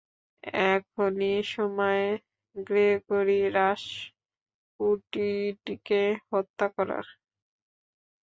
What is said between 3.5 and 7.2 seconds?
রাসপুটিনকে হত্যা করার।